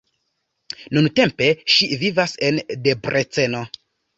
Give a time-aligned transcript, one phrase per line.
[0.99, 2.59] Nuntempe ŝi vivas en
[2.89, 3.63] Debreceno.